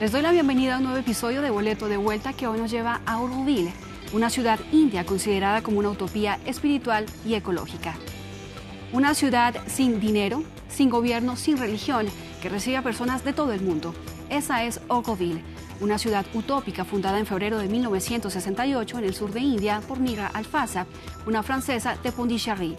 [0.00, 2.70] Les doy la bienvenida a un nuevo episodio de Boleto de Vuelta que hoy nos
[2.70, 3.72] lleva a Auroville,
[4.12, 7.96] una ciudad india considerada como una utopía espiritual y ecológica.
[8.92, 12.06] Una ciudad sin dinero, sin gobierno, sin religión,
[12.40, 13.92] que recibe a personas de todo el mundo.
[14.30, 15.42] Esa es Auroville,
[15.80, 20.28] una ciudad utópica fundada en febrero de 1968 en el sur de India por Nira
[20.28, 20.86] Alfasa,
[21.26, 22.76] una francesa de Pondicherry.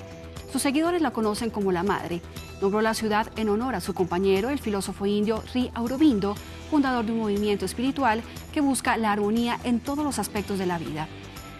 [0.51, 2.21] Sus seguidores la conocen como la Madre.
[2.61, 6.35] Nombró la ciudad en honor a su compañero, el filósofo indio Sri Aurobindo,
[6.71, 10.79] fundador de un movimiento espiritual que busca la armonía en todos los aspectos de la
[10.79, 11.07] vida.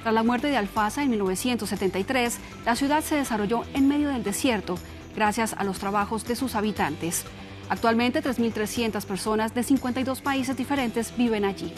[0.01, 4.77] Tras la muerte de Alfasa en 1973, la ciudad se desarrolló en medio del desierto,
[5.15, 7.25] gracias a los trabajos de sus habitantes.
[7.69, 11.73] Actualmente 3.300 personas de 52 países diferentes viven allí.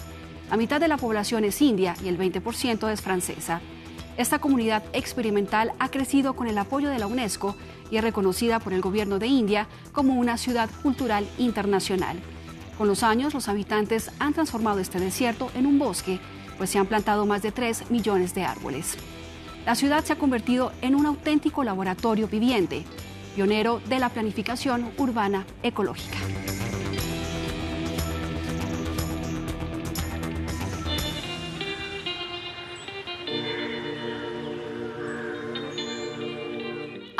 [0.49, 3.59] La mitad de la población es india y el 20% es francesa.
[4.17, 7.55] Esta comunidad experimental ha crecido con el apoyo de la UNESCO
[7.89, 12.19] y es reconocida por el gobierno de India como una ciudad cultural internacional.
[12.77, 16.19] Con los años, los habitantes han transformado este desierto en un bosque,
[16.57, 18.97] pues se han plantado más de 3 millones de árboles.
[19.65, 22.83] La ciudad se ha convertido en un auténtico laboratorio viviente,
[23.35, 26.17] pionero de la planificación urbana ecológica.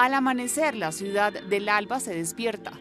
[0.01, 2.71] Al amanecer, la ciudad del Alba se despierta.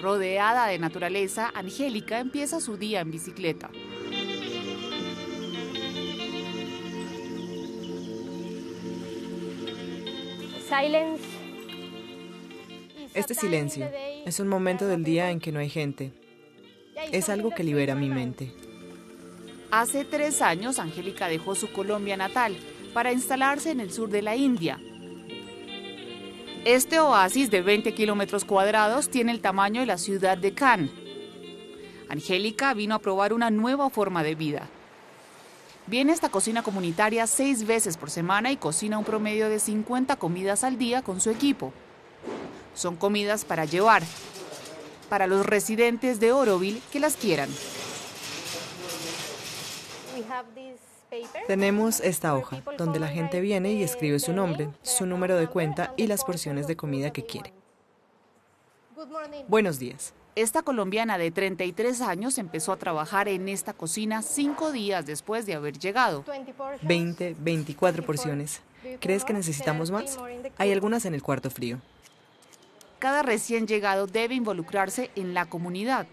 [0.00, 3.68] Rodeada de naturaleza, Angélica empieza su día en bicicleta.
[13.12, 13.86] Este silencio
[14.24, 16.14] es un momento del día en que no hay gente.
[17.12, 18.54] Es algo que libera mi mente.
[19.70, 22.56] Hace tres años, Angélica dejó su Colombia natal
[22.94, 24.80] para instalarse en el sur de la India.
[26.68, 30.90] Este oasis de 20 kilómetros cuadrados tiene el tamaño de la ciudad de Cannes.
[32.10, 34.68] Angélica vino a probar una nueva forma de vida.
[35.86, 40.16] Viene a esta cocina comunitaria seis veces por semana y cocina un promedio de 50
[40.16, 41.72] comidas al día con su equipo.
[42.74, 44.02] Son comidas para llevar,
[45.08, 47.48] para los residentes de Oroville que las quieran.
[51.46, 55.94] Tenemos esta hoja, donde la gente viene y escribe su nombre, su número de cuenta
[55.96, 57.52] y las porciones de comida que quiere.
[59.48, 60.12] Buenos días.
[60.34, 65.54] Esta colombiana de 33 años empezó a trabajar en esta cocina cinco días después de
[65.54, 66.24] haber llegado.
[66.82, 68.60] 20, 24 porciones.
[69.00, 70.18] ¿Crees que necesitamos más?
[70.56, 71.80] Hay algunas en el cuarto frío.
[72.98, 76.06] Cada recién llegado debe involucrarse en la comunidad.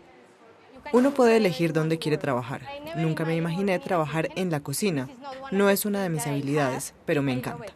[0.94, 2.62] Uno puede elegir dónde quiere trabajar.
[2.96, 5.10] Nunca me imaginé trabajar en la cocina.
[5.52, 7.74] No es una de mis habilidades, pero me encanta.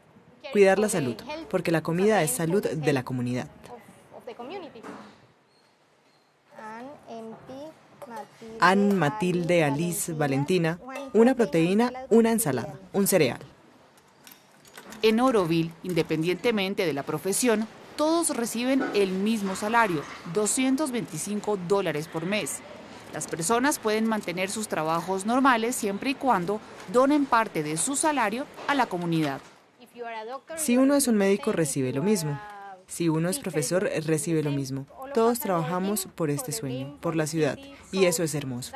[0.52, 1.16] Cuidar la salud,
[1.50, 3.48] porque la comida es salud de la comunidad.
[8.60, 10.80] Anne, Matilde, Alice, Valentina,
[11.14, 13.40] una proteína, una ensalada, un cereal.
[15.02, 20.04] En Oroville, independientemente de la profesión, todos reciben el mismo salario,
[20.34, 22.60] 225 dólares por mes.
[23.14, 26.60] Las personas pueden mantener sus trabajos normales siempre y cuando
[26.94, 29.42] donen parte de su salario a la comunidad.
[30.56, 32.40] Si uno es un médico, recibe lo mismo.
[32.88, 34.86] Si uno es profesor, recibe lo mismo.
[35.14, 37.58] Todos trabajamos por este sueño, por la ciudad,
[37.92, 38.74] y eso es hermoso.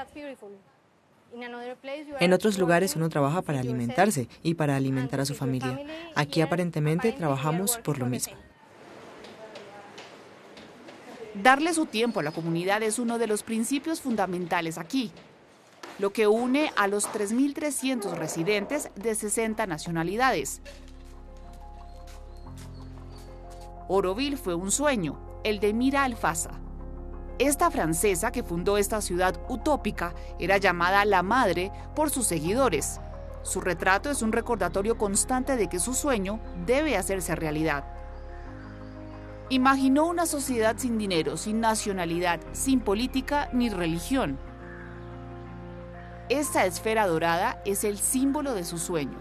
[2.20, 5.80] En otros lugares uno trabaja para alimentarse y para alimentar a su familia.
[6.16, 8.36] Aquí aparentemente trabajamos por lo mismo.
[11.36, 15.12] Darle su tiempo a la comunidad es uno de los principios fundamentales aquí,
[15.98, 20.62] lo que une a los 3.300 residentes de 60 nacionalidades.
[23.88, 26.52] Oroville fue un sueño, el de Mira Alfasa.
[27.40, 33.02] Esta francesa que fundó esta ciudad utópica era llamada la Madre por sus seguidores.
[33.42, 37.93] Su retrato es un recordatorio constante de que su sueño debe hacerse realidad.
[39.50, 44.40] Imaginó una sociedad sin dinero, sin nacionalidad, sin política ni religión.
[46.30, 49.18] Esta esfera dorada es el símbolo de su sueño.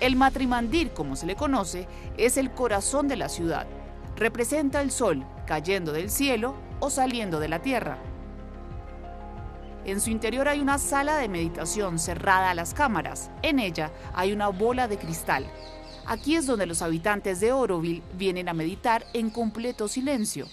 [0.00, 3.66] El matrimandir, como se le conoce, es el corazón de la ciudad.
[4.16, 7.98] Representa el sol cayendo del cielo o saliendo de la tierra.
[9.84, 13.30] En su interior hay una sala de meditación cerrada a las cámaras.
[13.42, 15.44] En ella hay una bola de cristal.
[16.06, 20.48] Aquí es donde los habitantes de Oroville vienen a meditar en completo silencio.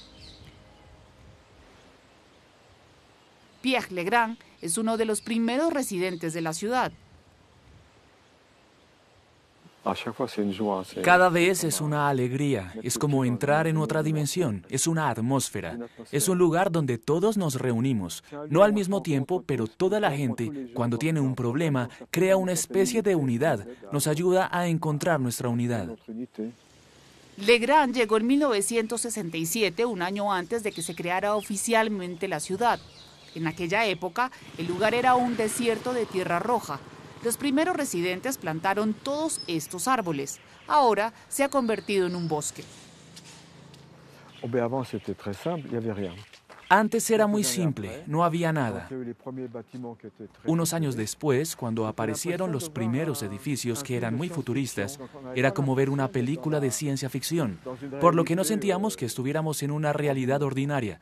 [3.61, 6.91] Pierre Legrand es uno de los primeros residentes de la ciudad.
[11.03, 15.77] Cada vez es una alegría, es como entrar en otra dimensión, es una atmósfera,
[16.11, 20.71] es un lugar donde todos nos reunimos, no al mismo tiempo, pero toda la gente,
[20.73, 25.89] cuando tiene un problema, crea una especie de unidad, nos ayuda a encontrar nuestra unidad.
[27.37, 32.79] Legrand llegó en 1967, un año antes de que se creara oficialmente la ciudad.
[33.33, 36.79] En aquella época, el lugar era un desierto de tierra roja,
[37.23, 40.39] los primeros residentes plantaron todos estos árboles.
[40.67, 42.63] Ahora se ha convertido en un bosque.
[46.71, 48.87] Antes era muy simple, no había nada.
[50.45, 54.99] Unos años después, cuando aparecieron los primeros edificios que eran muy futuristas,
[55.35, 57.59] era como ver una película de ciencia ficción,
[57.99, 60.99] por lo que no sentíamos que estuviéramos en una realidad ordinaria,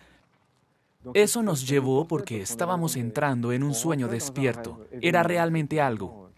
[1.14, 4.86] eso nos llevó porque estábamos entrando en un sueño despierto.
[5.02, 6.32] Era realmente algo.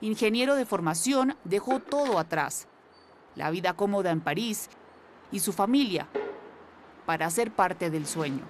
[0.00, 2.66] Ingeniero de formación, dejó todo atrás.
[3.36, 4.68] La vida cómoda en París
[5.30, 6.08] y su familia
[7.06, 8.42] para ser parte del sueño.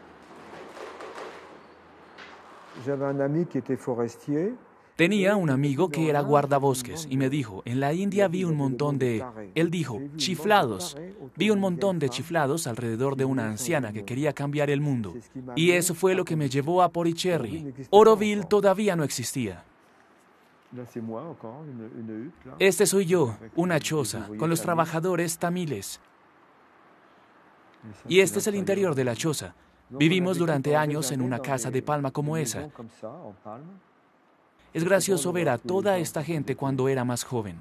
[4.96, 8.98] Tenía un amigo que era guardabosques y me dijo, en la India vi un montón
[8.98, 9.24] de,
[9.54, 10.96] él dijo, chiflados.
[11.36, 15.14] Vi un montón de chiflados alrededor de una anciana que quería cambiar el mundo.
[15.56, 17.72] Y eso fue lo que me llevó a Poricherry.
[17.90, 19.64] Oroville todavía no existía.
[22.58, 26.00] Este soy yo, una choza, con los trabajadores tamiles.
[28.08, 29.54] Y este es el interior de la choza.
[29.90, 32.70] Vivimos durante años en una casa de palma como esa.
[34.74, 37.60] Es gracioso ver a toda esta gente cuando era más joven.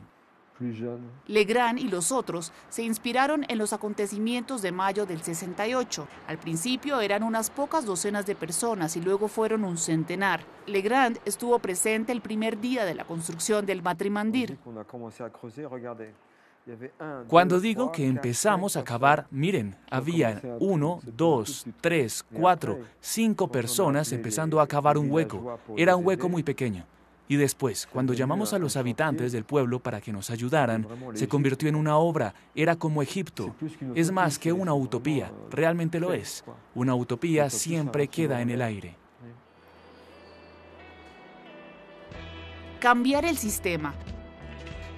[1.27, 6.07] Legrand y los otros se inspiraron en los acontecimientos de mayo del 68.
[6.27, 10.41] Al principio eran unas pocas docenas de personas y luego fueron un centenar.
[10.67, 14.57] Legrand estuvo presente el primer día de la construcción del Matrimandir.
[17.27, 24.61] Cuando digo que empezamos a cavar, miren, había uno, dos, tres, cuatro, cinco personas empezando
[24.61, 25.59] a cavar un hueco.
[25.75, 26.85] Era un hueco muy pequeño.
[27.27, 31.69] Y después, cuando llamamos a los habitantes del pueblo para que nos ayudaran, se convirtió
[31.69, 33.55] en una obra, era como Egipto.
[33.95, 36.43] Es más que una utopía, realmente lo es.
[36.75, 38.97] Una utopía siempre queda en el aire.
[42.79, 43.93] Cambiar el sistema,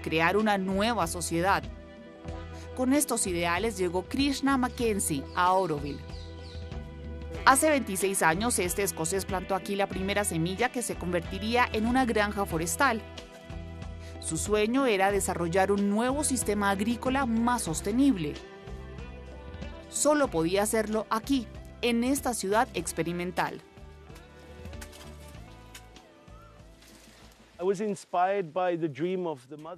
[0.02, 1.64] crear una nueva sociedad.
[2.76, 6.00] Con estos ideales llegó Krishna Mackenzie a Auroville.
[7.46, 12.06] Hace 26 años, este escocés plantó aquí la primera semilla que se convertiría en una
[12.06, 13.02] granja forestal.
[14.22, 18.34] Su sueño era desarrollar un nuevo sistema agrícola más sostenible.
[19.90, 21.46] Solo podía hacerlo aquí,
[21.82, 23.62] en esta ciudad experimental.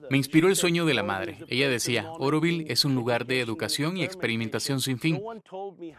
[0.10, 1.38] Me inspiró el sueño de la madre.
[1.48, 5.22] Ella decía, Oroville es un lugar de educación y experimentación sin fin.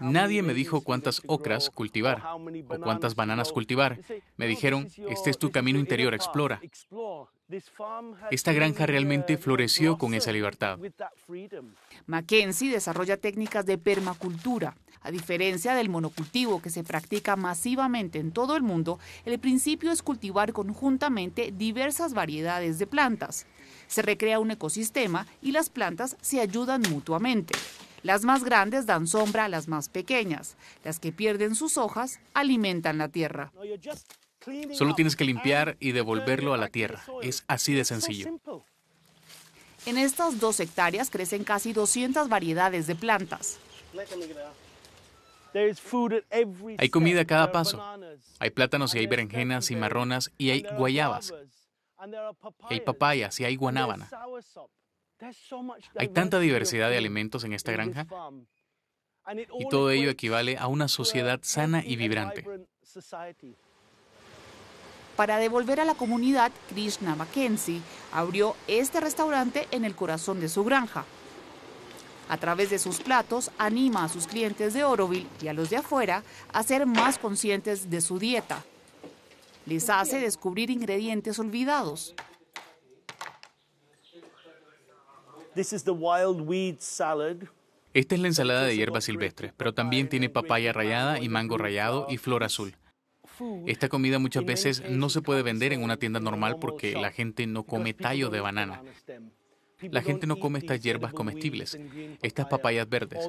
[0.01, 2.23] Nadie me dijo cuántas ocras cultivar
[2.69, 4.01] o cuántas bananas cultivar.
[4.37, 6.61] Me dijeron, este es tu camino interior, explora.
[8.31, 10.79] Esta granja realmente floreció con esa libertad.
[12.07, 14.77] Mackenzie desarrolla técnicas de permacultura.
[15.03, 20.03] A diferencia del monocultivo que se practica masivamente en todo el mundo, el principio es
[20.03, 23.47] cultivar conjuntamente diversas variedades de plantas.
[23.87, 27.55] Se recrea un ecosistema y las plantas se ayudan mutuamente.
[28.03, 30.57] Las más grandes dan sombra a las más pequeñas.
[30.83, 33.53] Las que pierden sus hojas alimentan la tierra.
[34.73, 37.03] Solo tienes que limpiar y devolverlo a la tierra.
[37.23, 38.39] Es así de sencillo.
[39.87, 43.59] En estas dos hectáreas crecen casi 200 variedades de plantas.
[46.79, 47.83] Hay comida a cada paso.
[48.39, 51.33] Hay plátanos y hay berenjenas y marronas y hay guayabas.
[52.69, 54.11] hay papayas y hay guanábana.
[55.97, 58.07] Hay tanta diversidad de alimentos en esta granja
[59.59, 62.45] y todo ello equivale a una sociedad sana y vibrante.
[65.17, 67.81] Para devolver a la comunidad, Krishna Mackenzie
[68.13, 71.07] abrió este restaurante en el corazón de su granja.
[72.29, 75.77] A través de sus platos, anima a sus clientes de Oroville y a los de
[75.77, 78.63] afuera a ser más conscientes de su dieta.
[79.65, 82.15] Les hace descubrir ingredientes olvidados.
[87.95, 92.07] Esta es la ensalada de hierbas silvestres, pero también tiene papaya rallada y mango rallado
[92.11, 92.77] y flor azul.
[93.67, 97.47] Esta comida muchas veces no se puede vender en una tienda normal porque la gente
[97.47, 98.83] no come tallo de banana.
[99.81, 101.79] La gente no come estas hierbas comestibles,
[102.23, 103.29] estas papayas verdes,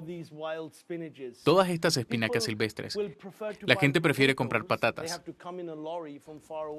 [1.44, 2.98] todas estas espinacas silvestres.
[3.62, 5.22] La gente prefiere comprar patatas.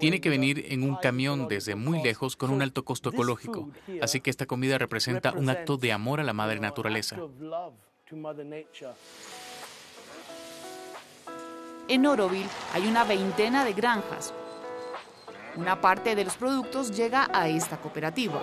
[0.01, 3.71] Tiene que venir en un camión desde muy lejos con un alto costo ecológico,
[4.01, 7.19] así que esta comida representa un acto de amor a la madre naturaleza.
[11.89, 14.35] En Oroville hay una veintena de granjas.
[15.57, 18.43] Una parte de los productos llega a esta cooperativa.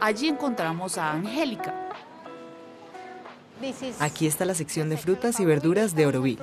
[0.00, 1.88] Allí encontramos a Angélica.
[3.98, 6.42] Aquí está la sección de frutas y verduras de Oroville.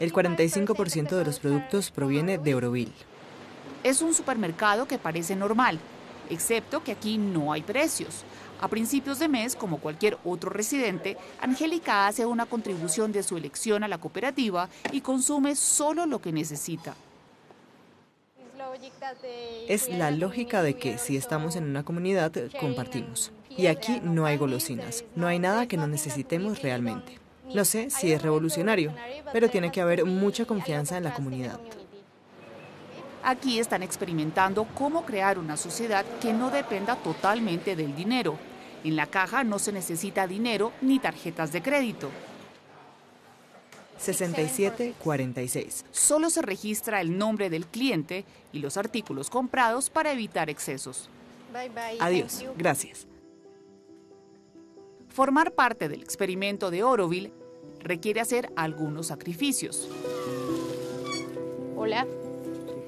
[0.00, 2.92] El 45% de los productos proviene de Oroville.
[3.84, 5.78] Es un supermercado que parece normal,
[6.30, 8.24] excepto que aquí no hay precios.
[8.60, 13.84] A principios de mes, como cualquier otro residente, Angélica hace una contribución de su elección
[13.84, 16.94] a la cooperativa y consume solo lo que necesita.
[19.68, 23.32] Es la lógica de que si estamos en una comunidad, compartimos.
[23.50, 27.18] Y aquí no hay golosinas, no hay nada que no necesitemos realmente.
[27.54, 28.92] No sé si es revolucionario,
[29.32, 31.60] pero tiene que haber mucha confianza en la comunidad.
[33.28, 38.38] Aquí están experimentando cómo crear una sociedad que no dependa totalmente del dinero.
[38.84, 42.08] En la caja no se necesita dinero ni tarjetas de crédito.
[43.98, 45.86] 6746.
[45.90, 51.10] Solo se registra el nombre del cliente y los artículos comprados para evitar excesos.
[51.98, 53.08] Adiós, gracias.
[55.08, 57.32] Formar parte del experimento de Oroville
[57.80, 59.88] requiere hacer algunos sacrificios.
[61.74, 62.06] Hola.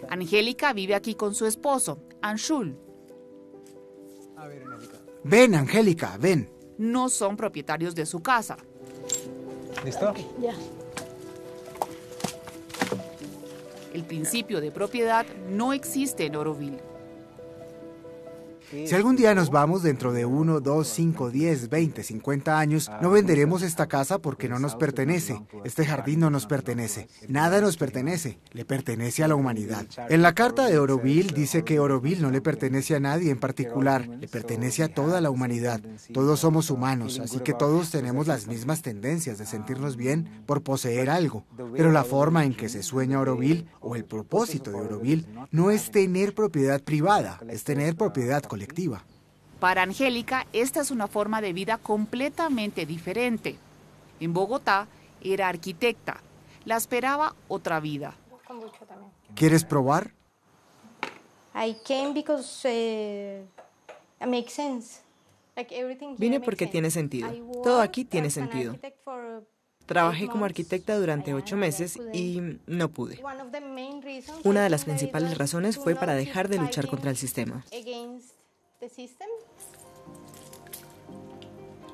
[0.08, 2.76] Angélica vive aquí con su esposo, Anshul.
[5.24, 6.48] Ven, Angélica, ven.
[6.78, 8.56] No son propietarios de su casa.
[9.84, 10.14] ¿Listo?
[10.40, 10.54] Ya.
[13.92, 16.80] El principio de propiedad no existe en Oroville.
[18.70, 23.10] Si algún día nos vamos dentro de 1, 2, 5, 10, 20, 50 años, no
[23.10, 25.40] venderemos esta casa porque no nos pertenece.
[25.64, 27.08] Este jardín no nos pertenece.
[27.28, 28.38] Nada nos pertenece.
[28.52, 29.86] Le pertenece a la humanidad.
[30.10, 34.06] En la carta de Oroville dice que Oroville no le pertenece a nadie en particular.
[34.06, 35.80] Le pertenece a toda la humanidad.
[36.12, 41.08] Todos somos humanos, así que todos tenemos las mismas tendencias de sentirnos bien por poseer
[41.08, 41.46] algo.
[41.74, 45.90] Pero la forma en que se sueña Oroville o el propósito de Oroville no es
[45.90, 48.57] tener propiedad privada, es tener propiedad colectiva.
[49.60, 53.56] Para Angélica, esta es una forma de vida completamente diferente.
[54.20, 54.86] En Bogotá
[55.20, 56.20] era arquitecta.
[56.64, 58.14] La esperaba otra vida.
[59.34, 60.12] ¿Quieres probar?
[61.54, 63.44] I came because uh,
[64.22, 65.00] it makes sense.
[65.56, 67.28] Like everything here Vine porque tiene sentido.
[67.64, 68.76] Todo aquí tiene sentido.
[69.86, 73.20] Trabajé como arquitecta durante ocho meses y no pude.
[74.44, 77.64] Una de las principales was razones fue para dejar de luchar contra el sistema.
[78.78, 79.28] Against the system.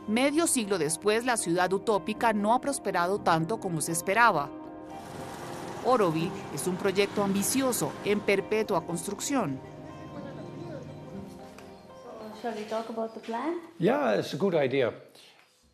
[0.07, 4.50] Medio siglo después, la ciudad utópica no ha prosperado tanto como se esperaba.
[5.87, 9.59] Oroville es un proyecto ambicioso en perpetua construcción.
[13.79, 14.93] Yeah, it's a good idea.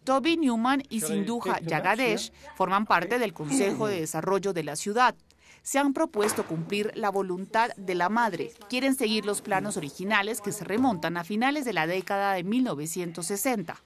[0.04, 5.14] Toby Newman y Sinduja Yagadesh forman parte del Consejo de Desarrollo de la ciudad.
[5.62, 8.52] Se han propuesto cumplir la voluntad de la madre.
[8.68, 13.76] Quieren seguir los planos originales que se remontan a finales de la década de 1960.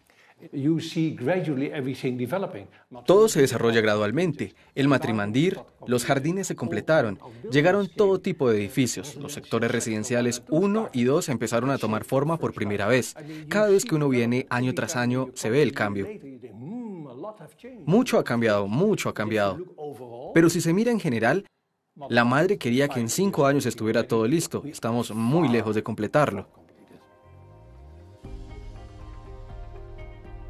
[0.53, 2.67] You see gradually everything developing.
[3.07, 4.55] Todo se desarrolla gradualmente.
[4.75, 7.19] El matrimandir, los jardines se completaron,
[7.51, 9.17] llegaron todo tipo de edificios.
[9.17, 13.15] Los sectores residenciales 1 y 2 empezaron a tomar forma por primera vez.
[13.49, 16.09] Cada vez que uno viene año tras año se ve el cambio.
[17.87, 19.59] Mucho ha cambiado, mucho ha cambiado.
[20.35, 21.47] Pero si se mira en general,
[21.97, 24.63] la madre quería que en cinco años estuviera todo listo.
[24.67, 26.49] Estamos muy lejos de completarlo.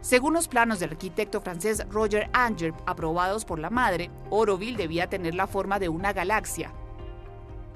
[0.01, 5.35] Según los planos del arquitecto francés Roger Anger aprobados por la madre, Oroville debía tener
[5.35, 6.73] la forma de una galaxia,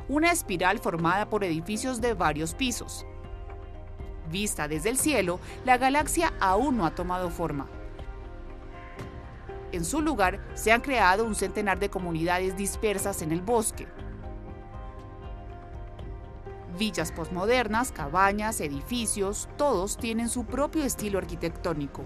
[0.09, 3.07] una espiral formada por edificios de varios pisos.
[4.31, 7.67] Vista desde el cielo, la galaxia aún no ha tomado forma.
[9.71, 13.87] En su lugar, se han creado un centenar de comunidades dispersas en el bosque.
[16.79, 22.05] Villas postmodernas, cabañas, edificios, todos tienen su propio estilo arquitectónico.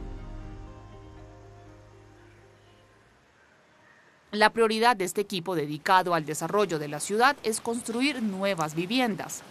[4.32, 9.42] La prioridad de este equipo dedicado al desarrollo de la ciudad es construir nuevas viviendas,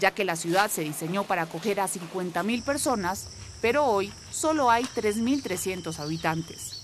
[0.00, 3.30] ya que la ciudad se diseñó para acoger a 50.000 personas,
[3.62, 6.81] pero hoy solo hay 3.300 habitantes.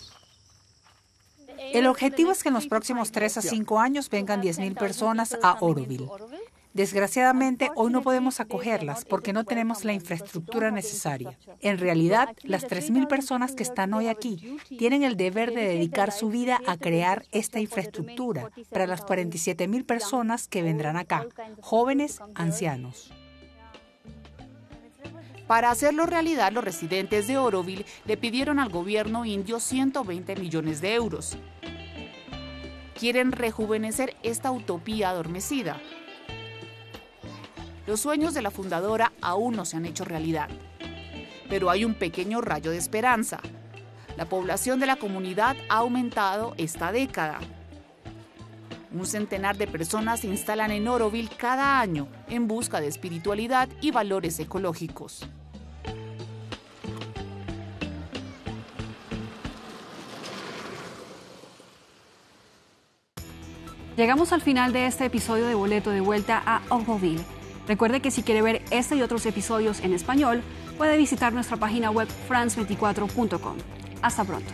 [1.72, 5.56] El objetivo es que en los próximos 3 a 5 años vengan 10.000 personas a
[5.60, 6.08] Oroville.
[6.74, 11.36] Desgraciadamente, hoy no podemos acogerlas porque no tenemos la infraestructura necesaria.
[11.60, 16.28] En realidad, las 3.000 personas que están hoy aquí tienen el deber de dedicar su
[16.28, 21.26] vida a crear esta infraestructura para las 47.000 personas que vendrán acá,
[21.60, 23.10] jóvenes, ancianos.
[25.48, 30.92] Para hacerlo realidad, los residentes de Oroville le pidieron al gobierno indio 120 millones de
[30.92, 31.38] euros.
[32.98, 35.80] Quieren rejuvenecer esta utopía adormecida,
[37.88, 40.50] los sueños de la fundadora aún no se han hecho realidad.
[41.48, 43.40] Pero hay un pequeño rayo de esperanza.
[44.18, 47.38] La población de la comunidad ha aumentado esta década.
[48.92, 53.90] Un centenar de personas se instalan en Oroville cada año en busca de espiritualidad y
[53.90, 55.26] valores ecológicos.
[63.98, 67.24] Llegamos al final de este episodio de Boleto de Vuelta a Oroville.
[67.66, 70.44] Recuerde que si quiere ver este y otros episodios en español,
[70.78, 73.56] puede visitar nuestra página web france24.com.
[74.00, 74.52] Hasta pronto.